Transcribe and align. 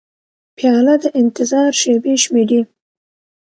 پیاله 0.57 0.95
د 1.01 1.03
انتظار 1.21 1.71
شېبې 1.81 2.13
شمېري. 2.23 2.61